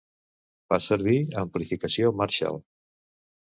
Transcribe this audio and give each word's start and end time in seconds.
Fa 0.73 0.79
servir 0.85 1.19
amplificació 1.43 2.11
Marshall. 2.25 2.61